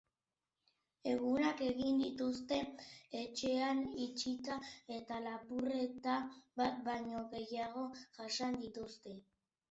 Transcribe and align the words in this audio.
Egunak 1.09 1.59
egin 1.65 1.97
dituzte 2.03 2.55
etxean 3.19 3.81
itxita, 4.05 4.55
eta 4.95 5.19
lapurreta 5.25 6.15
bat 6.63 6.81
baino 6.89 7.21
gehiago 7.35 7.85
jasan 8.17 8.59
dituzte. 8.63 9.15